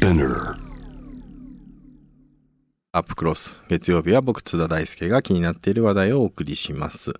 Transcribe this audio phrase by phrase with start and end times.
[0.00, 0.54] Spinner.
[2.92, 3.60] アップクロス。
[3.68, 7.14] 月曜日は僕津田大輔が気になっている話題をお送りします。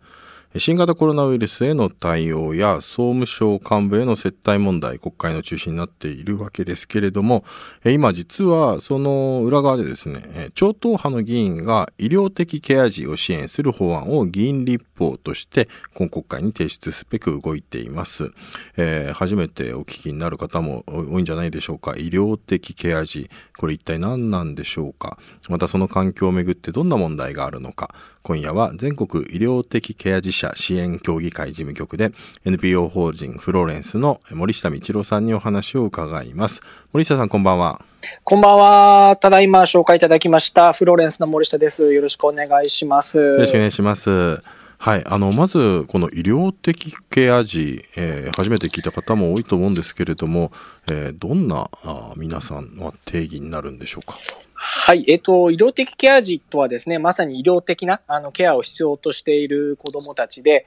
[0.58, 7.44] 新型コロナウイルスへの対応や総務省幹部への接待問題、国会の中心になっているわけですけれども、
[7.84, 18.32] 今実はその裏側でですね、超党派の議員が医療的ケア児を支援する法案を議員立法として今国会に提出すべく動いています。
[18.76, 21.94] えー、初めてお聞きになる方も多いんじゃないでしょうか。
[21.96, 25.18] 医療的ケア児、これ一体何なんでしょうか。
[25.48, 27.94] またその環境をめぐってどんな問題があるのか。
[28.22, 32.12] 今夜は全国医療的ケア児者支援協議会事務局で
[32.44, 36.60] NPO 法人フローレンスの森下道郎さんにお話を伺います。
[36.92, 37.84] 森下さんこんばんは。
[38.24, 39.16] こんばんは。
[39.16, 41.92] ただいま紹介いただきましたフローレンスの森下です。
[41.92, 43.18] よろしくお願いします。
[43.18, 44.42] よろしくお願いします。
[44.80, 50.52] はい、あのまずこの医療的ケア児、えー、初めて聞いた方も多いと思うんですけれども、
[50.90, 54.16] えー、どんなあ皆さんの定義になるんでしょうか？
[54.54, 60.64] はい、えっ、と、医療的ケア児とはですね、まさに医療的なあのケアを必要としている子供たちで、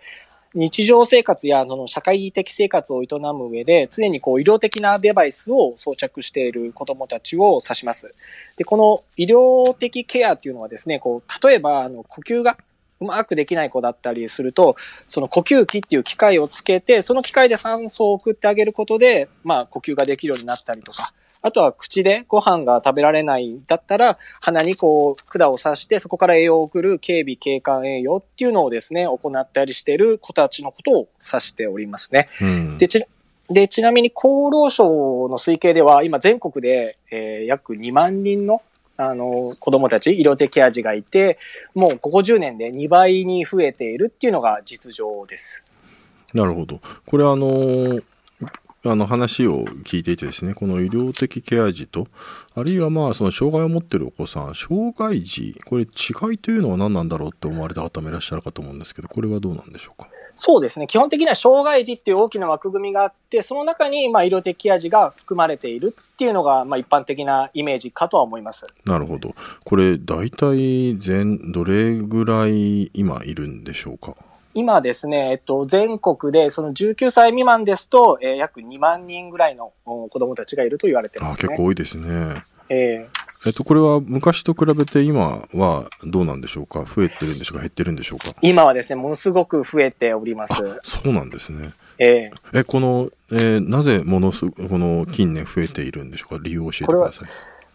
[0.53, 8.14] 日常生活やその社会的生活を営む上で、常にこう医療的なデバイスを装着している子供たちを指します。
[8.58, 12.58] で、この医療的ケアっていうのはですね、こう、例えば、あの、呼吸が
[13.02, 14.76] うまくできない子だったりすると、
[15.08, 32.30] その呼吸器っていう機械をつけて、その機械で酸素を送ってあげることで、まあ呼吸ができるようになったりとか、あとは口でご飯が食べられないだったら、鼻にこう管を刺して、そこから栄養を送る警備警官栄養っていうのをですね、行ったりしている子たちのことを指しておりますね。
[32.42, 33.04] うん、でち
[33.50, 38.62] で、ちなみに厚労省の推計では、今全国で、えー、約2万人の
[39.02, 41.38] あの、子供たち、医療的ケア児がいて、
[41.74, 45.64] もうここ10年で2倍に増えているっていうのが実情です。
[46.34, 46.80] なるほど。
[47.06, 48.00] これあの
[48.84, 52.08] あの話を聞いていてですね、この医療的ケア児と、
[52.56, 60.09] あるいはまあその障害を持っているお子さん、障害児、これ違いというのは何なんだろうって思われた方もいらっしゃるかと思うんですけど、これはどうなんでしょうか？
[60.44, 60.88] そうですね。
[60.88, 68.66] 基本的には障害児っていう大きな枠組みがあって、その中にまあ医療的ケア児が含まれているっていうのがまあ一般的なイメージかとは思います。
[68.84, 69.35] なるほど。
[69.63, 74.16] これ大体全、どれぐらい今いるんでしょうか？
[74.56, 82.41] 今ですね、えっと、全国でその19歳未満ですと、えー、約2万人ぐらいの子供たちがいると言われてます、ね、あ結構多いですね。
[82.68, 86.85] えーえっと、これは昔と比べて今はどうなんでしょうか？
[86.85, 87.62] 増えてるんでしょうか？
[87.62, 88.35] 減ってるんでしょうか？
[88.41, 90.53] 今はですね、ものすごく増えております。
[90.84, 91.72] そうなんですね。
[91.97, 96.41] えー、え、この、えー、なぜものす、この近年増えているんでしょうか？
[96.44, 97.30] 理由を教えてください。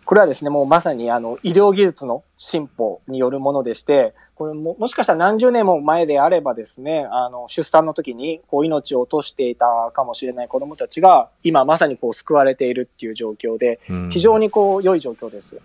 [0.06, 13.80] これはですね、もうまさにあの医療技術の進歩によるものでして、これももしかしたら何十年も前であればですね、あの出産の時にこう命を落としていたかもしれない子供たちが今まさにこう救われているっていう状況で、
[14.10, 15.60] 非常にこう良い状況です。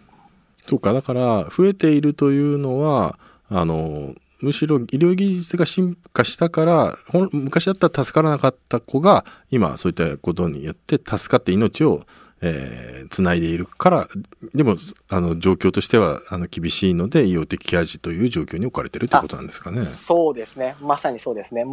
[0.67, 6.95] そうか、だから増えているというのは、あの、むしろ医療技術が進化したから
[7.31, 12.01] 昔だったら助からなかった子が今そういったことによって助かって命を
[12.43, 14.07] えー、つないでいるから
[14.55, 14.75] でも
[15.09, 19.83] あの状況としてはあの厳しいので医療的ケア児という状況に置かれてるということなんですかね。
[19.83, 21.65] そうですねまさにそうですね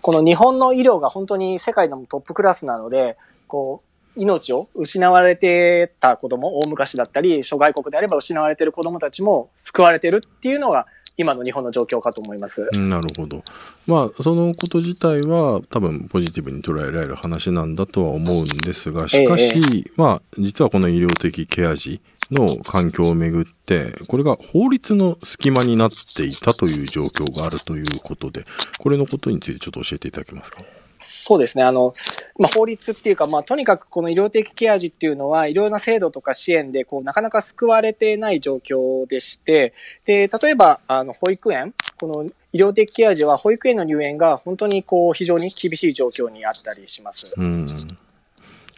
[0.00, 3.16] この日本の医療が本当に世界のトップクラスなので
[3.48, 10.86] こう命を失われてた子供大昔だったり諸外国であれば失われてる子供たちも救われてるっていうのが
[11.16, 12.68] 今の日本の状況かと思います。
[12.72, 13.42] なるほど。
[13.86, 28.44] まあ、そのこと自体は多分ポジティブに捉えられる話なんだとは思うんですが、しかし、ええ、まあ、実はこの医療的ケア児の環境をめぐって、これが法律の隙間になっていたという状況があるということで、
[28.78, 30.62] これのことについてちょっと教えていただけますか？
[31.02, 31.64] そうですね。
[31.64, 31.92] あの、
[32.38, 39.74] まあ、法律っていうか、まあ、とにかくこの医療的ケア児っていうのは、いろんな制度とか支援で、こう、なかなか救われてない状況でして、
[40.04, 47.34] で、例えば、あの、保育園、この医療的ケア児は保育園の入園が本当にこう、非常に厳しい状況にあったりします。
[47.36, 47.66] うん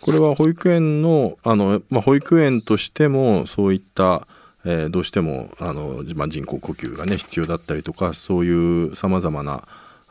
[0.05, 4.29] これは保育園の、あの、まあ、保育園としても、そういった、
[4.67, 9.63] えー、どうしても、あの、まあ、人工呼吸がね、必要だったりとか、そういう様々な、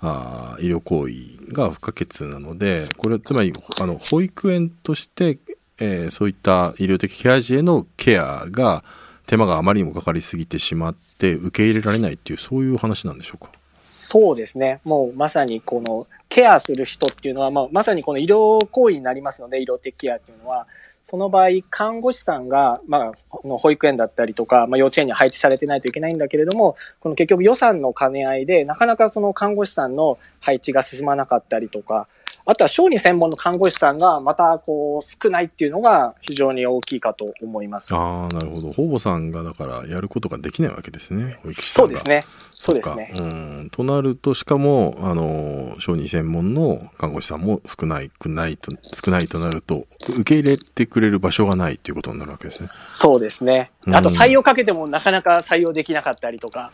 [0.06, 1.14] あ医療行為
[1.54, 5.40] が不可欠なのでこれはつまりあの保育園として、
[5.80, 8.84] えー、そういった医療的ケア児へのケアが
[9.26, 13.52] 手間があまりにもかかりすぎてしまって受け入れられないっていうそういう話なんでしょうか？
[13.86, 14.80] そうですね。
[14.86, 20.68] もうまさにこのケアする人っていうのは、まあ、まさにこの医療行為になりますので、医療的ケアっていうのは、
[21.04, 23.12] その場合、看護師さんが、まあ、
[23.58, 32.08] 保育園だったりとか、まあ、幼稚園に配置されてないといけないんだけれども、この結局予算の兼ね合いで、なかなかその看護師さんの配置が進まなかったりとか、
[32.46, 37.96] あとは小児専門の看護師さんがまたこう少ないっていうのが非常に大きいかと思います。
[37.96, 38.72] ああ、なるほど。
[38.72, 41.40] 保母さんがだからやることができないわけですね。
[41.44, 42.28] 保育士さんがそうです。
[42.28, 42.44] ね。
[42.64, 43.70] そうですねうん。
[43.72, 52.68] となると、しかも、あの、小児専門の看護師さんも少ない、くないと、少ないとなると、受け入れてくれる場所がないっていうことになるわけですね。
[52.70, 53.72] そうですね。
[53.86, 56.72] うんあと採用かけてもなかなか採用できなかったりとか、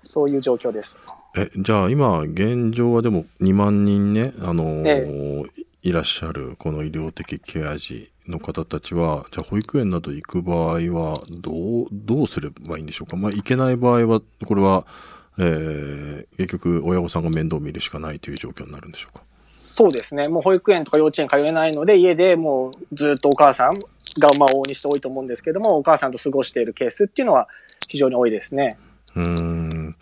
[0.00, 0.98] そういう状況です。
[1.36, 5.04] え、じゃあ今、現状はでも2万人ね、あのえ
[5.82, 13.16] いらっしゃる、この医療的ケア児の方たちは、じゃあ保育園など行く場合は、どう、どうすればいいんでしょうか？
[13.16, 14.86] まあ、行けない場合は、これは、
[15.38, 19.24] えー、結局、親御さんが面倒を見るしかないという状況になるんでしょうか？
[19.40, 20.28] そうですね。
[20.28, 23.70] もう保育園とか幼稚園通えないので、家でもうずっとお母さん
[24.20, 27.48] がまあ往々にして多いと思うんですけども、お母さんと過ごしているケースっていうのは
[27.88, 28.78] 非常に多いですね。
[29.16, 29.94] うーん。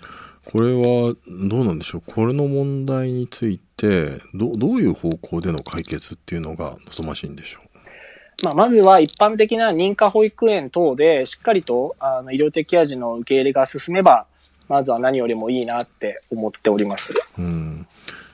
[0.44, 2.02] これは、どうなんでしょう？
[2.04, 8.44] これの問題について、ど、どういう方向での解決っていうのが望ましいんでしょう？
[8.44, 14.26] まあ、まずは一般的な認可保育園等でしっかりとあの医療的ケア児の受け入れが進めば、
[14.68, 17.12] まずは何よりもいいなって思っております。
[17.38, 17.86] うん。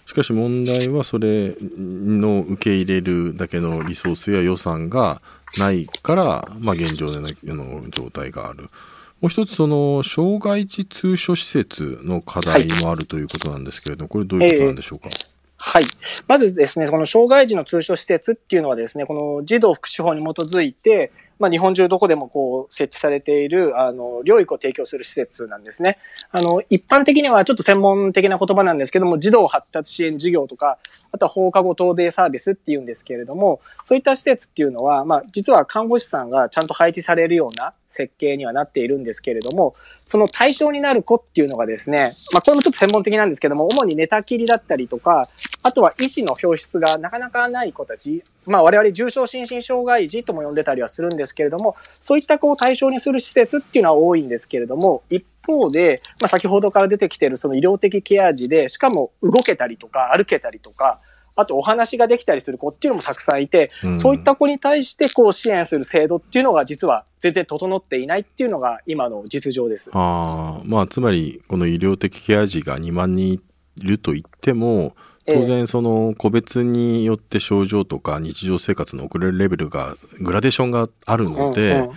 [0.06, 5.20] しかし問題はそれの受け入れるだけのリソースや予算が
[5.58, 8.70] ないから、まあ現状での状態がある。
[9.20, 15.08] もう一つその、障害児通所施設の課題もあるということなんですけれども、これどういうことなんでしょうか、
[15.56, 15.84] はい。
[16.28, 25.98] まずですね、この障害児の通所施設っていうのはですね、この児童福祉法に基づいて、まあ、日本中どこでもこう設置されている、あの、療育を提供する施設なんですね。
[26.30, 30.78] あの、一般的にはちょっと専門的な言葉なんですけども、児童発達支援事業とか、
[31.12, 39.74] あとは放課後等デイサービスっていうんですけれども、そういった施設っていうのは、まあ、実は看護師さんがちゃんと配置されるような設計にはなっているんですけれども、
[40.06, 45.22] その対象になる子っていうのがですね、まあ、これもちょっと専門的なんですけども、主に寝たきりだったりとか、
[45.62, 60.98] あとは医師の表出がなかなかない子たち、まあ我々重症心身障害児とも呼んでたりはするんですけれども、そういった子を対象にする施設っていうのは多いんですけれども、一方で、まあ先ほどから出てきているその医療的ケア児で、しかも動けたりとか歩けたりとか、
[61.40, 69.90] あとお話ができたりする子っていうのもたくさんいて、うんそういった子に対してこう支援する制度っていうのが実は全然整っていないっていうのが今の実情です。
[69.92, 73.40] ああ、まあ、つまり、この医療的ケア児が2万人い
[73.82, 74.96] ると言っても、
[75.30, 81.88] 当然その個別によって症状とか日常生活の遅れるレベルがグラデーションがあるので、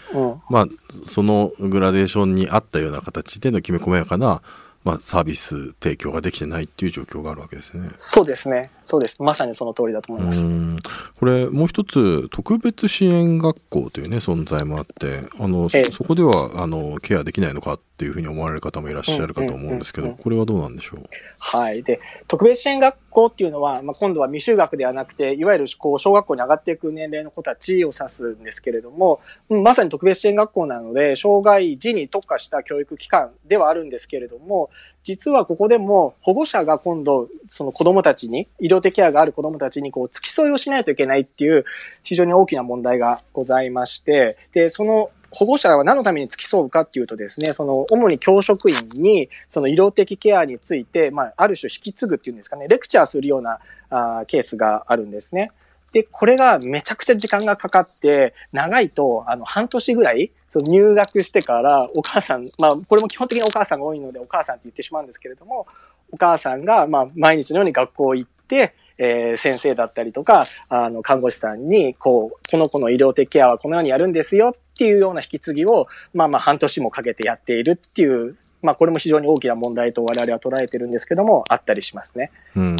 [0.49, 0.67] まあ
[1.05, 4.41] そのグラデーションに合ったような形でのきめ細やかな、
[4.83, 7.89] まあ、サービス提供ができてないっていう状況があるわけですね。
[7.97, 8.71] そうですね。
[8.83, 9.21] そうです。
[9.21, 10.43] まさにその通りだと思います。
[10.43, 10.77] うん
[11.19, 21.05] これもう一つ特別支援学校というね存在もあってあの、ええそこではあのケアできないのかっていうふうに思われる方もいらっしゃるかと思うんですけどこれはどうなんでしょう？
[21.37, 21.83] はい。
[21.83, 29.19] で、特別支援学校っていうのは、まあ、今度は未就学ではなくて、いわゆるこう小学校に上がっていく年齢の子たちを指すんですけれども、
[29.49, 34.69] まさに特別支援学校なので、障害児に特化した教育機関ではあるんですけれども、
[35.03, 41.65] 実はここでも保護者が今度、その子供たちに、医療的ケアがある子供たちにこう付き添いをしないといけないっていう
[42.03, 55.51] 非常に大きな問題がございまして、で、その保護者は何のために付き添うかっていうとですね、その主に教職員にその医療的ケアについて、まあ、ある種引き継ぐっていうんですかね、レクチャーするようなあーケースがあるんですね。
[55.93, 65.67] で、これがめちゃくちゃ時間がかかって、長いと、あの、半年ぐらい、その入学してから、お母さん、まあ、これも基本的にお母さんが多いので、お母さんって言ってしまうんですけれども、
[66.11, 68.73] お母さんが、まあ、毎日のように学校行って、
[69.03, 82.31] えー先生だったりとか、あの、看護師さんに、こう、この子の医療的ケアはこのようにやるんですよっていうような引き継ぎを、まあまあ半年もかけてやっているっていう、まあこれも非常に大きな問題と我々は捉えてるんですけども、あったりしますね。
[82.55, 82.75] うん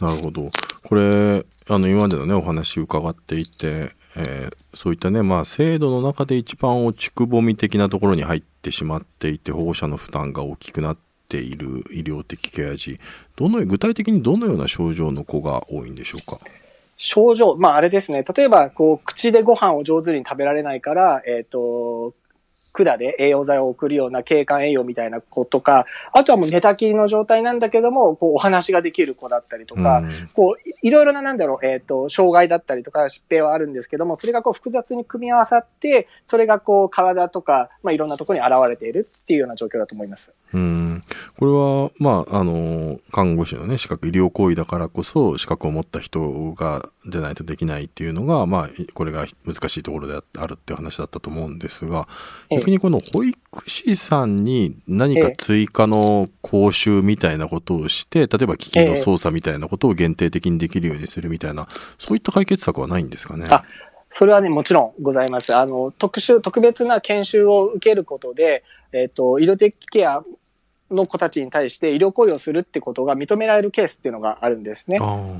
[0.00, 0.48] なるほど
[0.82, 12.98] これあの今までのねお話伺っていて、えーそういったねまあ制度の中で一番落ちくぼみ的なところに入ってしまっていて保護者の負担が大きくなっている医療的ケア児
[13.36, 16.36] どの具体的にどのような症状の子が多いんでしょうか？
[16.96, 22.12] 症状、まああれですね、例えば、こう、口でご飯を上手に食べられないから、えっ、と、
[22.72, 30.10] 管で栄養剤を送るような経管栄養みたいな子とか、あとはもう寝たきりの状態なんだけども、こう、お話ができる子だったりとか、うん。
[30.34, 40.32] こう、いいろいろな、なんだろう、えっ、と、障害だったりとか疾病はあるんですけども、それがこう、複雑に組み合わさって、それがこう、体とか、まあ、いろんなところに現れているっていうような状況だと思います。
[40.52, 40.89] うんうん、
[41.38, 52.08] これは、まあ、あの、看護師のね、資格、医療行為だからこそ、資格を持った人が出ないとできないっていうのが、まあ、これが難しいところであるっていう話だったと思うんですが、
[52.50, 53.38] 逆にこの保育
[53.68, 61.66] 士さんに何か追加の講習みたいなことをして、例えば機器の操作みたいなことを限定的にできるようにするみたいな、
[61.98, 63.46] そういった解決策はないんですかね？
[64.10, 65.54] それはね、もちろんございます。
[65.54, 70.20] あの、特殊、特別な研修を受けることで、えっ、ー、と、医療的ケア
[70.90, 74.98] の子たちに対して医療行為をするってことが認められるケースっていうのがあるんですね。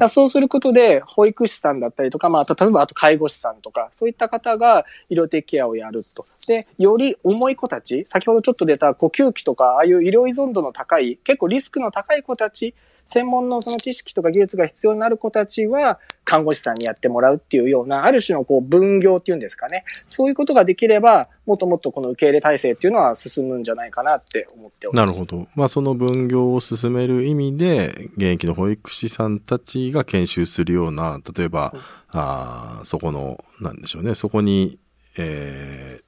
[0.08, 6.24] そうすることで、保育士さんだったりとか、まあ、例えばあと介護士さんとか、そういった方が医療的ケアをやると。
[6.46, 12.74] で、より重い子たち、先ほどちょっと出た呼吸器とか、ああいう医療依存度の高い、結構リスクの高い子たち
[13.10, 15.98] 専門のその知識とか技術が必要になる子たちは、
[16.30, 19.84] 看護師さんにやってもらうっていうような、ある種のこう分業っていうんですかね。
[20.06, 25.10] そういうことができれば、もっともっとこの受け入れ体制っていうのは進むんじゃないかなって思っております。
[25.10, 25.48] なるほど。
[25.56, 31.80] まあその分業を進める意味で、現役の保育士さんたちが研修するような、例えば、うん、
[32.12, 34.78] あそこの、なんでしょうね、そこに、
[35.18, 36.02] えー、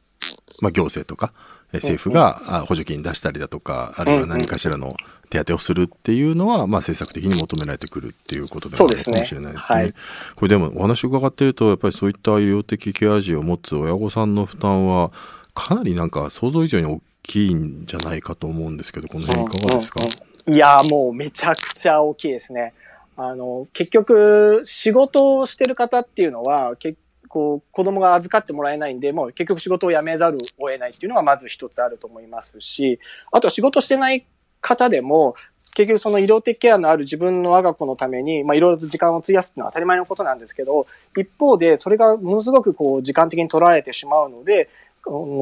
[0.60, 1.32] まあ行政とか、
[1.72, 4.96] 政府が補助金出したりだとか、あるいは何かしらの
[5.30, 9.78] 手当をするっていうのは、まあ政策的に求められてくるっていうことでもあるかもしれないですね。
[9.78, 9.94] はい、
[10.36, 15.10] これでもお話伺っていると、やっぱりそういった医療的ケア児を持つ親御さんの負担は、
[15.54, 20.00] かなりなんか想像以上に大きいんじゃないかと思うんですけど、この辺いかがですか、
[20.46, 22.74] いや、もうめちゃくちゃ大きいですね。
[23.16, 26.98] あの、結局、仕事をしてる方っていうのは、結
[27.32, 33.00] こう、子供が預かってもらえないんで、もう結局仕事を辞めざるを得ないっていうのがまず一つあると思いますし、
[33.32, 34.26] あとは仕事してない
[34.60, 35.34] 方でも、
[35.74, 40.86] 結局その医療的ケアのある自分の我が子のために、まあいろいろと時間を費やすっていうのは当たり前のことなんですけど、
[41.16, 44.68] 一方でそれがものすごくこう時間的に取られてしまうので、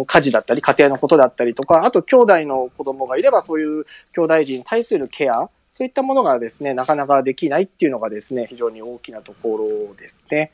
[0.07, 9.57] 家事だったり、家庭のことだったりとか、あと兄弟の子供がいればそういう兄弟児に対するケア、そういったものがですね、なかなかできないっていうのがですね、非常に大きなとこ
[9.89, 10.53] ろですね。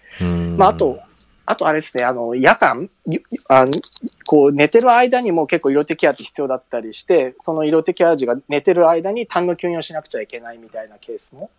[0.57, 1.01] まあ、あと、
[1.47, 2.91] あとあれですね、あの、夜間、
[3.49, 3.71] あの
[4.27, 11.51] こう寝てる間にも結構色的ケアって必要だったりして、その色的ケア児が寝てる間に痰の吸引をしなくちゃいけないみたいなケースも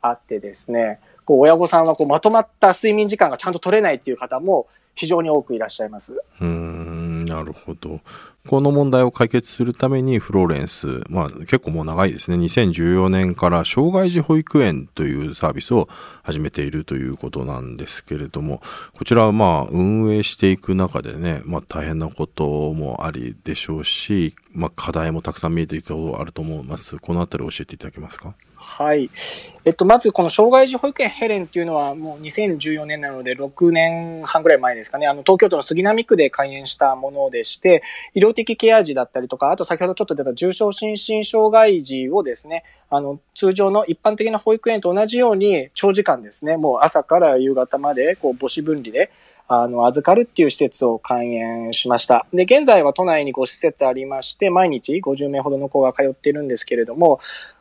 [0.00, 6.22] あってですね、こう親御さんはこうまとまった睡眠時間がちゃんと取れないっていう方も非常に多くいらっしゃいます。
[6.40, 8.00] うん、なるほど。
[8.46, 12.36] この問題を解決するためにフローレンス、まあ結構もう長いですね。
[12.36, 15.88] 2014年から障害児保育園というサービスを
[16.22, 18.60] 始めているということなんですけれども、
[18.92, 26.98] こちらはまあ運営していく中でね、まあ大変なこともありでしょうし、まあ課題もたくさん見えてきたことあると思います。
[26.98, 28.34] このあたり教えていただけますか？
[28.56, 29.10] はい。
[29.66, 35.06] えっと、まずこの障害児保育園ヘレンっていうのはもう2014年なので6年半ぐらい前ですかね。
[35.06, 37.82] あの、東京都の杉並区で開園したものでして、
[38.14, 49.10] 医療的ケア児だったりとか、あと先ほどちょっと出た重症心身障害児をですね、あの、通常の一般的な保育園と同じように長時間ですね、もう朝から夕方まで、こう、母子分離で、
[49.46, 52.26] あの、預かるっていう施設を開園しました。
[52.32, 57.20] で、現在は都内に5施設ありまして、毎日50名ほどの子が通っているんですけれども、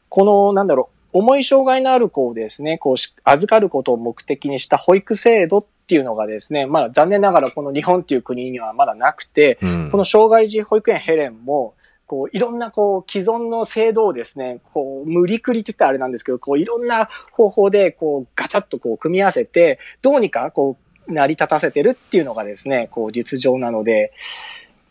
[0.10, 11.76] この、なんだろう、重い障害のある子をですね、こう、預かることを目的にした保育制度っていうのがですね、まだ残念ながらこの日本っていう国にはまだなくて、うん、この障害児保育園ヘレンも、
[12.06, 24.14] こう、いろんなこう、既存の制度をですね、こう、無理くりって言ったらあれなんですけど、こう、いろんな方法で、こう、ガチャッとこう、組み合わせて、どうにかこう、成り立たせてるっていうのがですね、こう、実情なので、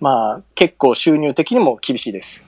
[0.01, 2.45] まあ、結構収入的にも厳しいです。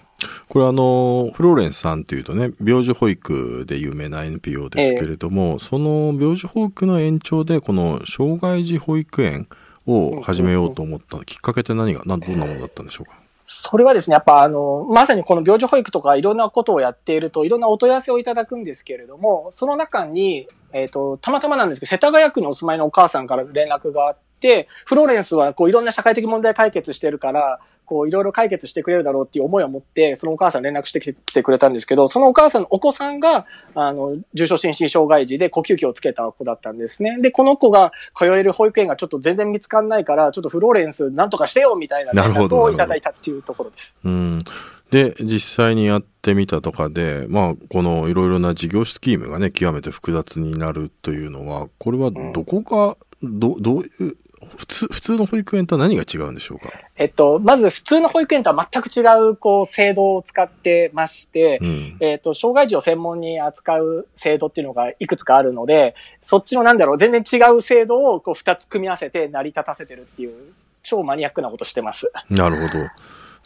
[0.48, 9.48] これあの、フローレンスさんというとね、病児保育で有名な NPO ですけれども、えー、その病児保育の延長で、この障害児保育園
[9.86, 13.24] を始めようと思ったきっかけって何が、どんなものだったんでしょうか？
[13.46, 37.18] それはですね、やっぱあの、まさにこの病児保育とかいろんなことをやっていると、いろんなお問い合わせをいただくんですけれども、その中に、えっ、ー、と、たまたまなんですけど、世田谷区にお住まいのお母さんから連絡があって、フローレンスはこういろんな社会的問題解決してるから、こう、いろいろ解決してくれるだろうっていう思いを持って、そのお母さん連絡してきてくれたんですけど、そのお母さんのお子さんが、あの、重症心身障害児で呼吸器をつけた子だったんですね。
[37.20, 43.96] で、この子が通える保育園がちょっと全然見つかんないから、ちょっとフローレンスなんとかしてよみたいな連絡をいただいたっていうところです。
[44.04, 44.42] うん。
[44.90, 54.16] で、実際にやってみたとかで、まあ、このいろいろな事業スキームがね、極めて複雑になるというのは、これはどこがど、どういう、
[54.56, 56.70] 普通、普通の保育園とは何が違うんでしょうか？
[56.96, 59.00] えっと、まず普通の保育園とは全く違
[59.30, 70.52] う、こう、制度を使ってまして、うん、えっと、障害児を専門に扱う制度っていうのがいくつかあるので、そっちのなんだろう、全然違う制度をこう、二つ組み合わせて成り立たせてるっていう、
[70.82, 72.12] 超マニアックなことしてます。
[72.28, 72.84] なるほど。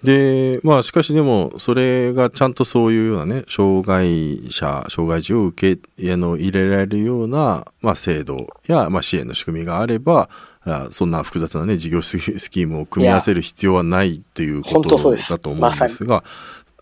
[0.02, 10.28] で、まあ、しかしでも、それがちゃんとそういうようなね、障害者、障害児を受け、あの、入れられるような、まあ、制度や、まあ、支援の仕組みがあれば、
[10.90, 12.18] そんな複雑なね、事業ス
[12.50, 16.22] キームを組み合わせる必要はないっていうことだと思うんですが、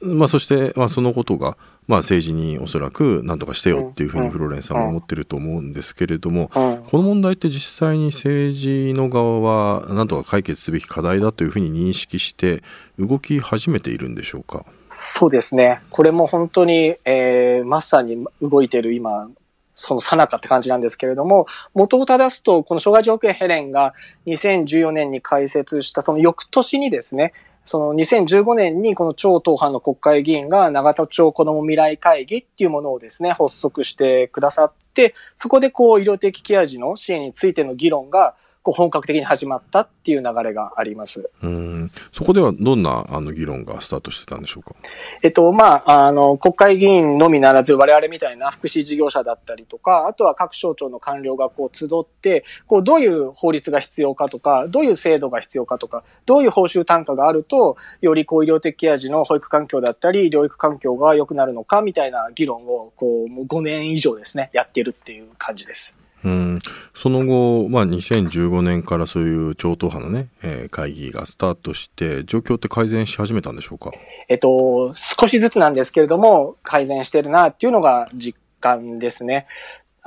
[0.02, 1.56] まあ、そして、まあ、そのことが、
[1.86, 12.62] まあ、政治におそらく何とかしてよっていうふうにフローレンさんも思ってると思うんですけれども、この問題って実際に政治の側は何とか解決すべき課題だというふうに認識して
[12.98, 14.64] 動き始めているんでしょうか？
[14.90, 15.80] そうですね。
[15.90, 19.28] これも本当に、えー、まさに動いてる今、
[19.74, 23.94] そのさなかって感じなんですけれども、元を正すと、この障害条件ヘレンが
[24.26, 27.32] 2014年に開設したその翌年にですね、
[27.66, 41.30] その2015年にこの超党派の国会議員が長田町子ども未来会議っていうものをですね、発足してくださって、そこでこう医療的ケア児の支援についての議論がこう本格的に始まったっていう流れがあります。
[41.40, 44.74] うんそこではどんなあの議論がスタートしてたんでしょうか？
[45.22, 65.96] えっと、まあ、あの、国会議員のみならず我々みたいな福祉事業者だったりとか、あとは各省庁の官僚がこう集って、こうどういう法律が必要かとか、どういう制度が必要かとか、どういう報酬単価があると、よりこう医療的ケア児の保育環境だったり、療育環境が良くなるのかみたいな議論を、こう、もう5年以上ですね、やっているっていう感じです。
[66.26, 66.58] うん、
[66.92, 73.92] その後、まあ、2015年からそういう超党派のね、えー、会議がスタートして、状況って改善し始めたんでしょうか？
[74.28, 79.46] えっと、少しずつなんですけれども、改善してるなっていうのが実感ですね。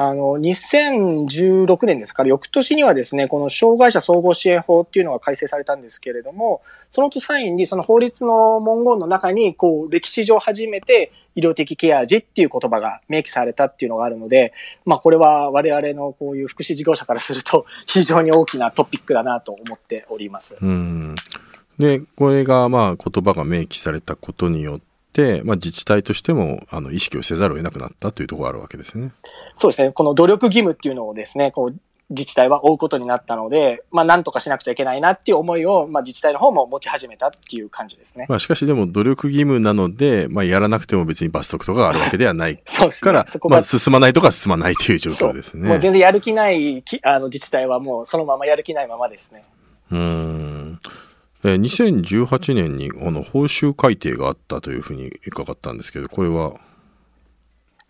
[0.02, 2.24] あの、2016年ですか？
[2.24, 14.54] ら、翌年にはですね、この障害者総合支援法っていうのが改正されたんですけれども、その際に、その法律の文言の中に、こう、歴史上初めて医療的ケア児っていう言葉が明記されたっていうのがあるので、
[14.86, 20.56] まあ、これは我々のこういう福祉事業者からすると、 非常に大きなトピックだなと思っております。
[20.62, 21.16] うん
[21.78, 24.82] で、これがまあ言葉が明記されたことによっ、、
[25.44, 29.12] まあ、自治体としてもあの意識をせざるを得なくなったというところがあるわけですね。
[29.56, 29.92] そうですね。
[29.92, 31.76] この努力義務っていうのをですね、こう
[32.10, 38.26] 自治体は追うことになったので、まあ、なんとかしなくちゃいけないなっていう思いを、まあ、自治体の方も持ち始めたっていう感じですね。
[38.28, 45.70] まあ、しかしでも努力義務なので、まあ、やらなくても別に罰則とかがあるわけではないそうです、ね、から、まあ、進まないとか進まないという状況ですね。
[45.70, 49.44] もう全然やる気ないあの自治体はもうそのままやる気ないままですね。
[49.92, 50.80] うん。
[51.44, 56.54] 2018年にあの報酬改定があったというふうに伺ったんですけど、これは？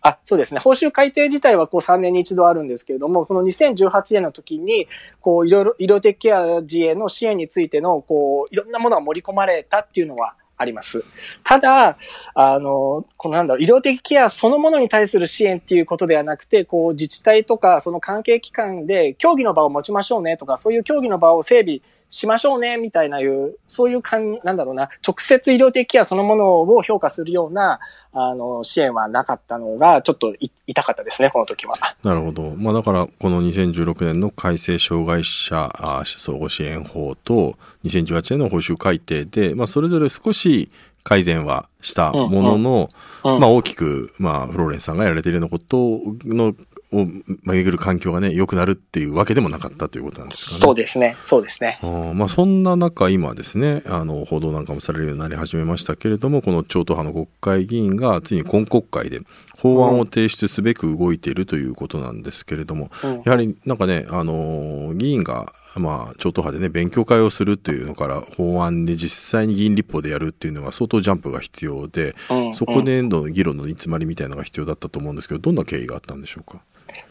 [0.02, 0.60] あ、そうですね。
[0.60, 4.86] 報酬改定自体はこう3年に一度あるんですけれども、この2018年の時に、
[5.20, 11.04] こういろいろ医療的ケア児への支援についての、こういろんなものが盛り込まれたっていうのはあります。
[11.44, 11.98] ただ、
[12.34, 27.78] あの、このなんだろう、医療的ケアそのものに対する支援っていうことではなくて、こう自治体とかその関係機関で協議の場を持ちましょうねとか、そういう協議の場を整備しましょうね、みたいないう、そういうかん、なんだろうな、直接医療的ケアそのものを評価するような、
[28.12, 30.34] あの、支援はなかったのが、ちょっと
[30.66, 31.76] 痛かったですね、この時は。
[32.02, 32.52] なるほど。
[32.56, 35.70] まあだから、この2016年の改正障害者
[36.04, 40.68] 相互支援法と、2018年の報酬改定で、まあそれぞれ少し
[41.04, 42.90] 改善はしたものの、
[43.24, 46.54] うんうん、まあ大きく、まあフローレンさんがやられているようなことの
[46.92, 47.06] を
[47.44, 50.60] 巡る環境がね、良くなるっていうわけでもなかったということなんですかね。
[50.60, 51.16] そうですね。
[51.22, 51.78] そうですね。
[51.82, 59.20] あまあ、そんな中、今ですね、あの、報道なんかもされるようになり始めましたけれども、この超党派の国会議員が、ついに今国会で
[59.58, 76.60] 法案を提出すべく動いているということなんですけれども、うん、やはりなんかね、あの、議員がまあ、超党派でね、勉強会をするっていうのから、法案で実際に議員立法でやるっていうのは相当ジャンプが必要で、うんうん、そこでの議論の煮詰まりみたいなのが必要だったと思うんですけど、どんな経緯があったんでしょうか？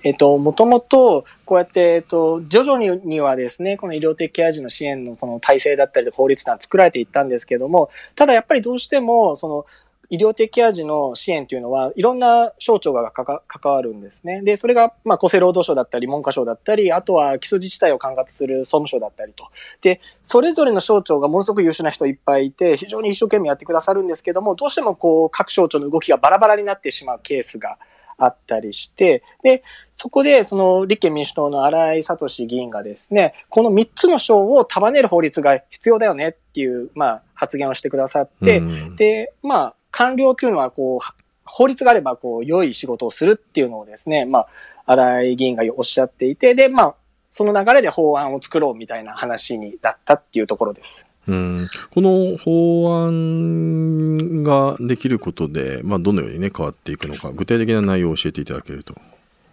[0.03, 9.65] えっと、もともと、こうやって、えっと、徐々にはですね、この医療的ケア児の支援のその体制だったり法律が作られていったんですけども、ただやっぱりどうしても、その、
[10.09, 14.41] 医療的ケア児の支援というのは、いろんな省庁が関わるんですね。
[14.41, 19.47] で、それが、まあ、厚生労働省だったり、文科省だったり、あとは基礎自治体を管轄する総務省だったりと。
[19.81, 27.77] で、それぞれの省庁がものすごく優秀な人いっぱいいて、非常に一生懸命やってくださるんですけども、どうしてもこう、各省庁の動きがバラバラになってしまうケースが
[28.19, 29.63] あったりして、で、
[29.95, 44.47] そこで、その立憲民主党の荒井聡議員がですね、この3つの省を束ねる法律が必要だよねっていう、まあ、発言をしてくださって、うん、で、まあ、官僚っていうのは、こう、法律があれば、こう、良い仕事をするっていうのをですね、まあ、
[44.85, 46.95] 荒井議員がおっしゃっていて、で、まあ、
[47.29, 51.08] その流れで法案を作ろうみたいな話になったっていうところです。
[51.27, 58.95] うん、この法案ができることで、まあ、どのように、ね、変わっていくのか、具体的な内容を教えていただけると。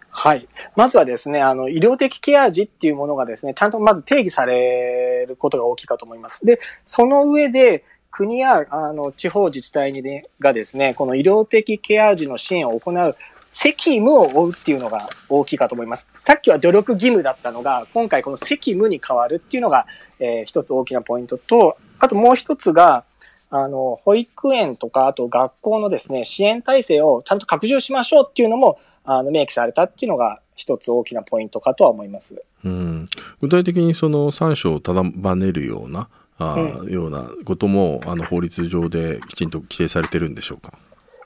[0.09, 0.47] はい。
[0.75, 6.43] まずはですね、あの、医療的ケア児っていうものがですね、ちゃんとまず定義されることが大きいかと思います。
[6.43, 13.15] で、その上で、国やあの地方自治体に、ね、がですね、この医療的ケア児の支援を行う
[13.49, 16.07] 責務を負うっていうのが大きいかと思います。
[16.13, 19.85] さっきは努力義務だったのが、今回この責務に変わるっていうのが、
[20.19, 23.03] えー、一つ大きなポイントと、あともう一つが、
[23.49, 32.43] あの、保育園とか、あと学校のですね、支援体制をちゃんと拡充しましょうっていうのも、あの、明記されたっていうのが一つ大きなポイントかとは思います。
[32.65, 33.05] うん。
[33.39, 40.73] 具体的にその三章を束ねるような、あ、うん、ようなことも、あの、法律上できちんと規定されてるんでしょうか？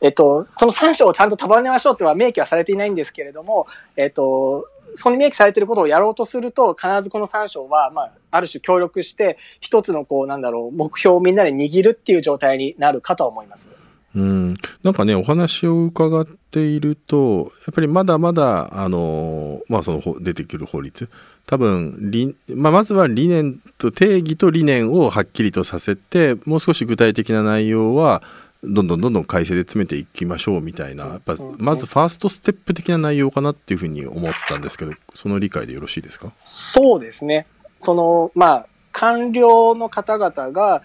[0.02, 13.70] えっと、その3章をちゃんと束ねましょうっては明記はされていないんですけれども、えっと、そこに明記されていることをやろうとすると、必ずこの3章は、まあ、ある種協力して、一つのこう、なんだろう、目標をみんなで握るっていう状態になるかと思います。
[14.14, 21.10] うん、なんかね、お話を伺っていると、やっぱりまだまだ、あの、まあ、その出てくる法律、
[21.46, 22.12] 多分、
[22.50, 28.22] まあ、まずは理念と、定義と理念をはっきりとさせて、もう少し具体的な内容は、
[28.64, 36.32] どんどんどんどん改正で詰めていきましょうみたいな、やっぱまずファーストステップ的な内容かなっていうふうに思ったんですけど、その理解でよろしいですか？
[36.38, 37.48] そうですね。
[37.80, 40.84] その、まあ、官僚の方々が、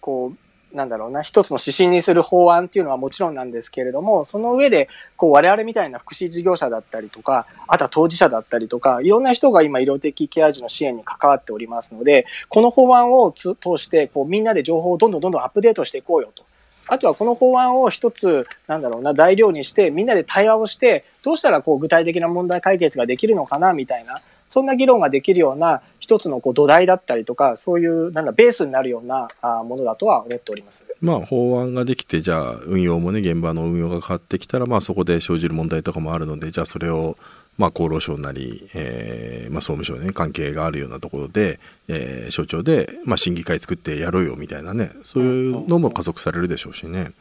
[0.00, 0.32] こ
[0.72, 16.44] う、なんだろうな、一つの指針にする法案っていうのはもちろんなんですけれども、その上で、こう、我々みたいな福祉事業者だったりとか、あとは当事者だったりとか、いろんな人が今医療的ケア児の支援に関わっておりますので、この法案を通して、こう、みんなで情報をどんどんどんどんアップデートしていこうよと。
[16.88, 29.28] あとはこの法案を一つ、なんだろうな、材料にして、みんなで対話をして、どうしたらこう具体的な問題解決ができるのかな、みたいな、そんな議論ができるような一つのこう土台だったりとか、そういうなんだベースになるような
[29.64, 30.84] ものだとは思っております。
[31.00, 37.16] まあ法案ができて、じゃあ運用もね、現場の運用が変わってきたら、まあそこで生じる問題とかもあるので、じゃあそれを
[37.58, 47.12] まあ、厚労省なり、えーまあ、総務省ね関係があるようなところで、えー、省庁で、まあ、審議会作ってやろうよみたいなねそういうのも加速されるでしょうしね。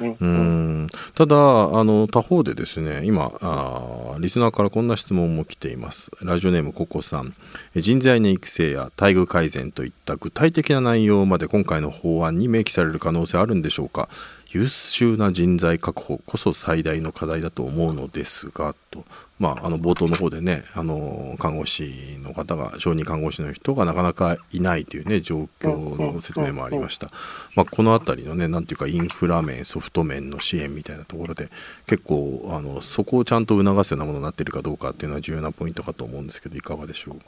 [0.00, 6.10] うんただあの他方でですね今あリスナーからこんな質問も来ています。
[6.22, 7.34] ラジオネームココさん。
[7.76, 14.08] 人材の育成や待遇改善といった具体的な内容まで今回の法案に明記される可能性あるんでしょうか
[14.50, 19.04] 優秀な人材確保こそ最大の課題だと思うのですがと。
[19.38, 27.12] まあ、あの冒頭の方でねあの看護師の方が小児看護師の人がなかなかいないというね状況の説明もありました、
[27.56, 31.50] まあ、この辺りのねなんていうかインフラ面ソフト面の支援みたいなところで
[31.86, 37.18] 結構あのそこをちゃんと促すようなものになっているかどうかっていうのは重要なポイントかと思うんですけどいかがでしょう？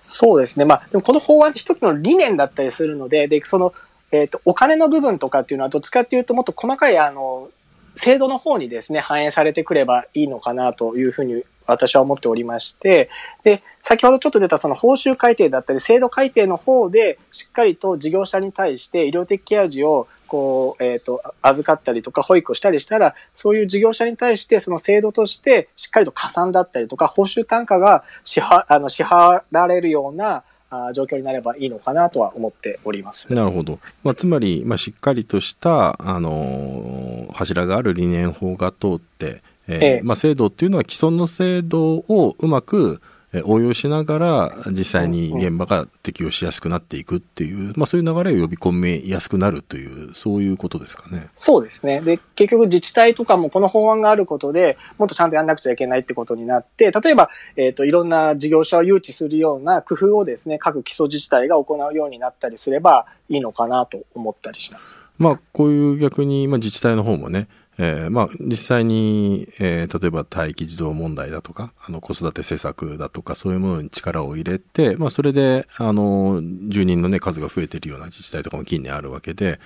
[0.00, 3.74] そうですね、まあ、でもこの法案って一つの理念だったりするのででその
[4.12, 7.50] えっ、ー、と、お金の部分とかっていうのはどっちかっていうともっと細かい、あの、
[7.94, 13.10] 制度の方にですね、反映されてくればいいのかなというふうに私は思っておりまして、
[13.42, 30.44] で、先ほどちょっと出たその報酬改定だったり、制度改定の方で、しっかりと事業者に対して医療的ケア児をこう、えっ、ー、と、預かったりとか保育をしたりしたら、そういう事業者に対してその制度としてしっかりと加算だったりとか、報酬単価が支払あの支払われるような
[30.92, 33.32] 状況になればいいのかなとは思っております。
[33.32, 33.78] なるほど。
[34.04, 43.00] まあ、つまり、まあ、しっかりとした、あのー、柱がある理念法が通って、えー、ええ、まあ、制度っていうのは既存の制度をうまく
[43.44, 51.28] 応用しながら実際に現場が適用しやすくなっていくっていう、まあ、そういう流れを呼び込みやすくなるというそういうことですかね。
[51.34, 52.00] そうですね。
[52.00, 65.00] で、結局自治体とかもこの法案があることでもっとちゃんとやんなくちゃいけないってことになって、例えば、えっ、ー、と、いろんな事業者を誘致するような工夫をですね、各基礎自治体が行うようになったりすればいいのかなと思ったりします。
[65.18, 67.46] まあ、こういう逆に、まあ、自治体の方もね、
[67.82, 79.60] えー、まあ、実際に、えー、例えば待機児童問題だとか、あの子育て施策だとか、そういうものに力を入れて、まあ、それで、あの、住人のね、数が増えているような自治体とかも近年あるわけで、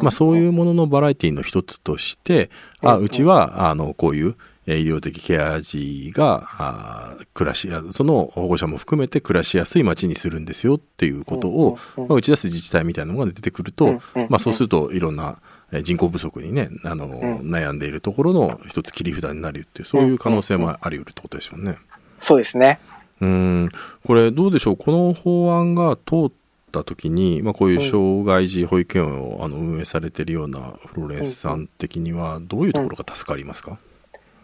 [0.00, 2.48] まあ、そういうもののバラエティの一つとして、
[2.80, 15.40] あ、うちは、あの、こういう、医療的ケア児があ暮らしやその保護者も含めて暮らしやすい街にするんですよっていうことを、まあ、打ち出す自治体みたいなのが出てくると、まあ、そうするといろんな
[15.82, 21.76] 人口不足にねあの、うん、悩んでいるところの一つ切り札になるっていうそういう可能性もあり得るってことでしょうね。
[22.16, 22.80] そうですね。
[23.20, 23.68] うん。
[24.06, 24.76] これどうでしょう？
[24.76, 26.32] この法案が通っ
[26.72, 33.78] た時に、まあ、こういう障害児保育園をあの運営されているようなフロレンスさん的にはどういうところが助かりますか、うん。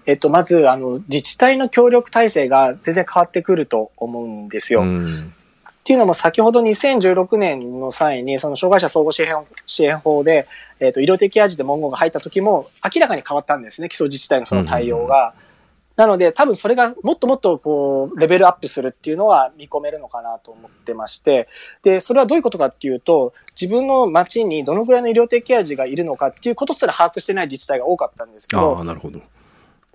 [0.06, 4.82] えっと、まず、あの、自治体の協力体制が全然変わってくると思うんですよ。
[4.82, 5.32] うん
[5.84, 10.48] っていうのも先ほど2016年の際に、その障害者総合支援支援法で、
[10.80, 15.34] えっ、ー、と、医療的味で文言が入った時も明らかに変わったんですね、基礎自治体のその対応が。
[15.96, 21.48] なので、多分それがもっともっとこう、レベルアップするっていうのは見込めるのかなと思ってまして、
[21.82, 29.20] で、それはどういうことかっていうと、自分の町にどのぐらいの医療的ケア児がいるのかっていうことすら把握してない自治体が多かったんですけど、ああ、なるほど。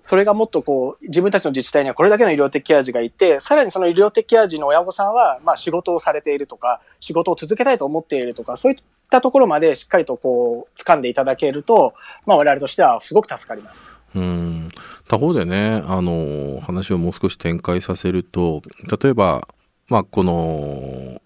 [0.02, 8.78] それがもっとこう、自分たちの自治体にはこれだけの医療的ケア児がいて、さらにその医療的ケア児の親御さんは、まあ仕事をされているとか、仕事を続けたいと思っているとか、そういっ
[9.10, 11.94] たところまでしっかりとこう、掴んでいただけると、
[12.26, 13.94] まあ我々としてはすごく助かります。
[14.14, 14.68] うん
[15.08, 18.62] 他方でねあの話をもう少し展開させると
[19.02, 19.46] 例えば
[19.88, 21.20] まあこの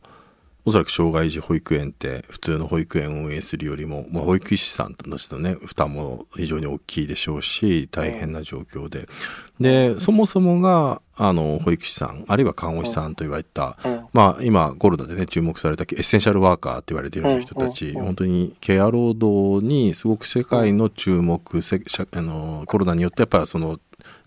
[0.67, 9.07] おそらく障害児保育園って普通の保育園を運営するよりも、まあ、保育士さんとしてのね負担も非常に大きいでしょうし大変な状況で。
[9.61, 13.79] でそもそもがあの保育士さんあるいは看護師さんと言われた、
[14.13, 23.79] まあ今コロナでね注目されたエッセンシャルワーカーって言われているような人たち、本当にケア労働にすごく世界の注目、あのコロナによってやっぱりその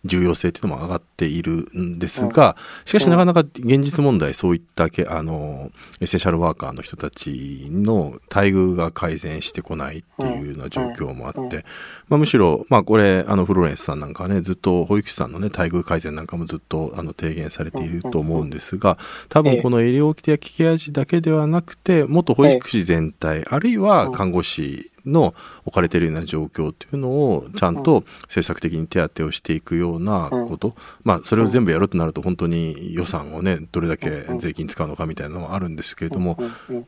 [0.06, 2.56] 重要性っていうのも上がっているんですが、
[2.86, 11.66] しかしなかなか現実問題そういったけあのエッセンシャルワーカーの人たちの待遇が改善してこないっていうような状況もあって、
[12.08, 18.98] まあ、むしろ、まあ、これあのフローレンスさんなんかはねずっと保育士さんのね待遇改善なんかもずっとあの提言されていると思うんですが
[19.30, 25.34] 多分この医療的ケア児だけではなくて元保育士全体あるいは看護師の
[25.66, 36.38] 置かれているような状況というのをちゃんと政策的に手当てをしていくようなこと、まあそれを全部やるとなると本当に予算をねどれだけ税金使うのかみたいなのもあるんですけれども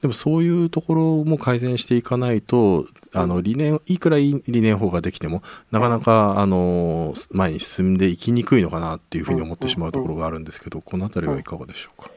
[0.01, 12.09] でもそういうところも改善していかないとあの理念いくらいい理念法ができてもなかなかあの前に進んでいきにくいのかなっていうふうに思ってしまうところがあるんですけどこの辺りはいかがでしょうか？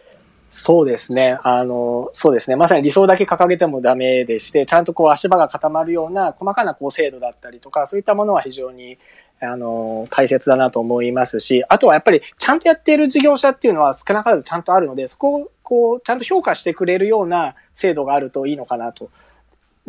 [0.54, 1.38] そうですね。
[1.44, 2.56] あの、そうですね。
[2.56, 8.98] まさに理想だけ掲げてもダメでして、ちゃんとこう足場が固まるような細かなこう制度だったりとか、そういったものは非常に、
[9.40, 19.08] あの、大切だなと思いますし、あとはやっぱりちゃんとやっている事業者っていうのは少なからずちゃんとあるので、そこをこう、ちゃんと評価してくれるような制度があるといいのかなと。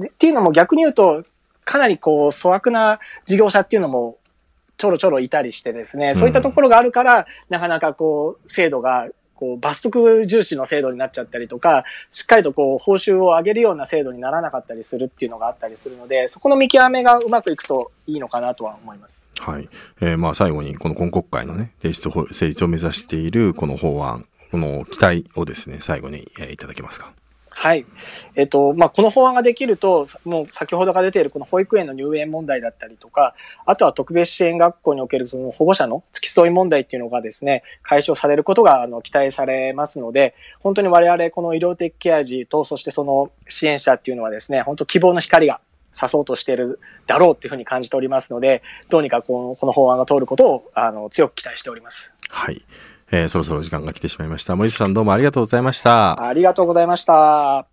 [0.02, 1.24] っていうのも逆に言うと、
[1.66, 4.16] かなりこう、粗悪な事業者っていうのも
[4.78, 19.26] ちょろちょろいたりしてですね、そういったところがあるから、なかなかこう、制度がこう、罰則重視の制度になっちゃったりとか、しっかりとこう、報酬を上げるような制度にならなかったりするっていうのがあったりするので、そこの見極めがうまくいくといいのかなとは思います。
[19.40, 19.70] はい。
[20.02, 27.12] えー、まあ最後に、この今国会のね、提出法成立を目指しているこの法案、この期待をですね、最後に、えー、いただけますか。
[27.56, 27.86] はい。
[28.36, 33.36] えっと、まあ、この法案ができると、もう先ほどが出ているこの保育園の入園問題だったりとか、
[33.66, 45.62] あとは特別支援学校におけるその保護者の付き添い問題っていうのがですね、解消されることがあの期待されますので、本当に我々この医療的ケア児と、そしてその支援者っていうのはですね、本当希望の光が
[45.96, 52.14] 刺そうとしているだろうっていうふうに感じておりますので、どうにかこのこの法案が通ることをあの強く期待しております。
[52.30, 52.66] はい。
[53.16, 54.56] えー、そろそろ時間が来てしまいました。
[54.56, 56.26] 森下さんどうもありがとうございました。
[56.26, 57.14] ありがとうございました。
[57.14, 57.68] は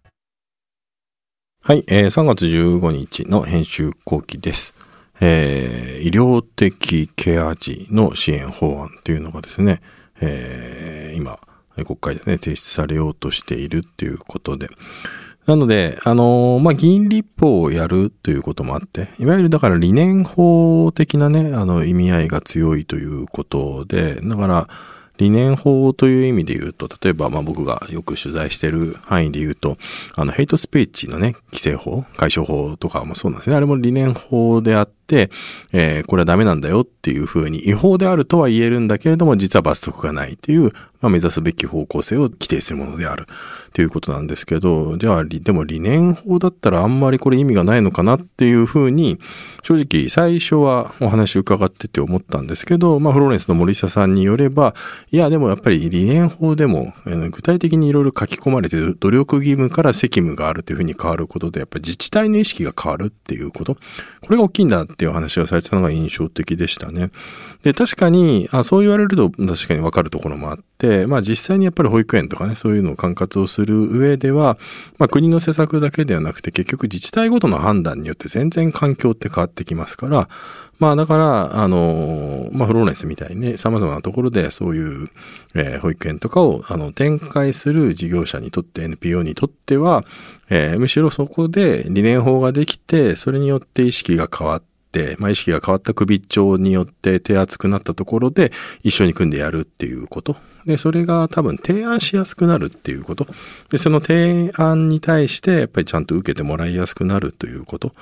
[1.70, 4.74] い、えー、3月15日の編集後期です。
[5.18, 9.80] えー、医療的ケア児の支援法案というのがですね、
[10.20, 11.38] えー、今、
[11.74, 14.66] 国会でね、提出されようとしているっていうことで、
[15.46, 24.68] なので、あのー、まあ、議員立法をやるということもあって、いわゆるだから理念法的なね、あの意味合いが強いということで、だから、
[25.20, 29.76] 理念法という意味で言うと、例えば、まあ僕がよく取材してる範囲で言うと、
[30.16, 33.56] あの、ヘイトスピーチのね、規制法、解消法とかもそうなんですね。
[33.56, 34.99] あれも理念法であって、
[35.72, 43.26] えー、これはダメなんだよっていうふうに、違法であるとは言えるんだけれども、実は罰則がないっていう、まあ、目指すべき方向性を規定するものである
[43.72, 49.18] ということなんですけど、じゃあ、でも理念法だったらあんまりこれ意味がないのかなっていうふうに、
[49.62, 54.74] 正直最初はお話伺ってて思ったんですけど、まあ、フローレンスの森下さんによれば、
[55.10, 56.92] いや、でもやっぱり理念法でも、
[57.30, 63.80] 具体的にいろいろ書き込まれてる努力義務から責務があるというふうに変わることで、やっぱり自治体の意識が変わるっていうこと、こ
[64.30, 67.10] れが大きいんだってていう話がされてたのが印象的でしたね。
[67.62, 74.58] で、確かに、あそう言われると確かにわかるところもあって、まあ実際にやっぱり保育園とかね、そういうのを管轄をする上では、
[74.98, 80.28] まあ国の施策だけではなくて結局自治体ごとの判断によって全然環境って変わってきますから、
[80.78, 85.08] まあだから、あの、まあフローレンスみたいにね、様々なところでそういう、
[85.54, 90.02] えー、保育園とかをあの展開する事業者にとって NPO にとっては、
[90.50, 100.36] えー、むしろそこで理念法ができて、それによって意識が変わって、まあ、意識が変わった首長によって手厚くなったところで一緒に組んでやるっていうこと。
[100.66, 103.26] で、それが多分提案しやすくなるっていうこと。
[103.70, 107.92] で、その提案に対してやっぱりちゃんと受けてもらいやすくなるということ。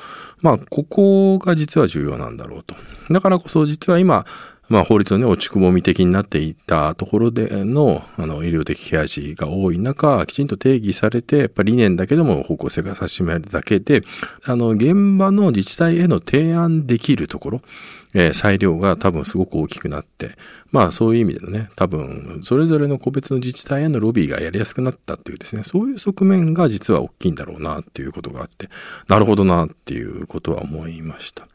[0.40, 2.74] まあ、ここが実は重要なんだろうと。
[3.10, 4.26] だからこそ実は今、
[4.68, 14.02] まあ、法律のね、落ちくぼみ的になっていたところでの、あの、医療的ケア児が多い中、きちんと定義されて、やっぱ理念だけでも方向性が指し示るだけで、
[14.44, 17.62] あの、現場の自治体への提案できるところ、
[18.14, 20.32] えー、裁量が多分すごく大きくなって、
[20.70, 28.68] まあそういう意味でのね、多分それぞれの個別の自治体へのロビーがやりやすくなったっていうですね、そういう側面が実は大きいんだろうなっていうことがあって、
[29.08, 31.46] なるほどなっていうことは思いました。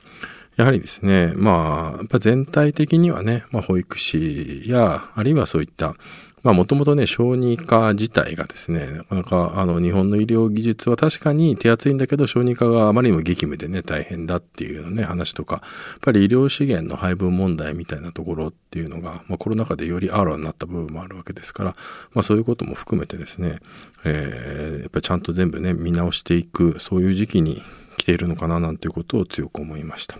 [0.56, 5.96] やはりですね、まあ、やっぱ全体的にはね、まあ、保育士や、あるいはそういった
[6.44, 21.76] まあもともとね、小児科自体がですね、なかなかあの日本の医療技術は確かに手厚いんだけど、小児科があまりにも激務でね、大変だっていうね、話とか、やっぱり医療資源の配分問題みたいなところっていうのが、まあコロナ禍でよりあらになった部分もあるわけですから、
[22.14, 23.60] まあそういうことも含めてですね、
[24.04, 27.64] えー、やっぱりちゃんと全部ね、見直していく、そういう時期に
[27.96, 30.18] 来ているのかななんていうことを強く思いました。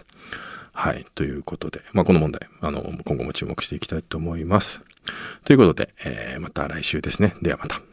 [0.74, 1.06] はい。
[1.16, 4.82] ということで、まあこの問題、あの、今後も注目していきたいと思います。
[5.46, 7.34] ということで、えー、また来週ですね。
[7.42, 7.93] ではまた。